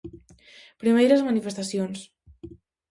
Primeiras 0.81 1.25
manifestacións. 1.27 1.99